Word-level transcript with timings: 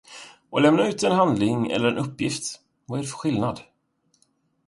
Att 0.51 0.61
lämna 0.61 0.87
ut 0.87 1.03
en 1.03 1.11
handling 1.11 1.67
eller 1.71 1.87
en 1.91 1.97
uppgift– 1.97 2.61
vad 2.85 2.99
är 2.99 3.03
det 3.03 3.07
för 3.09 3.17
skillnad? 3.17 3.59